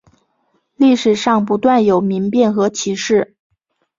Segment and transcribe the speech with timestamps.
[0.77, 3.35] 历史上不断有民变和起事。